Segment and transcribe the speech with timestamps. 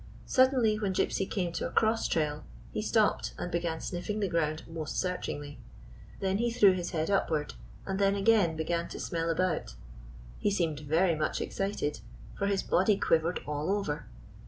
[0.25, 4.63] Suddenly, when Gypsy came to a cross trail, he stopped and began sniffing the ground
[4.67, 5.57] most search ingly.
[6.19, 7.53] Then he threw his head upward,
[7.85, 9.75] and then again began to smell about.
[10.39, 11.99] He seemed very much excited;
[12.35, 14.07] for his body quiv ered all over.